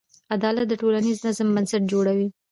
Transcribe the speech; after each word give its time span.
عدالت 0.35 0.65
د 0.69 0.73
ټولنیز 0.81 1.17
نظم 1.25 1.47
بنسټ 1.55 1.83
جوړوي. 1.91 2.27